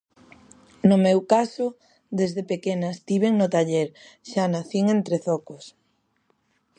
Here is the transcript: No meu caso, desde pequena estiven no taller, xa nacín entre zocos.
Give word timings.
No 0.89 0.97
meu 1.05 1.19
caso, 1.33 1.65
desde 2.19 2.41
pequena 2.51 2.89
estiven 2.97 3.33
no 3.39 3.47
taller, 3.55 3.87
xa 4.29 4.43
nacín 4.53 4.85
entre 4.97 5.17
zocos. 5.27 5.65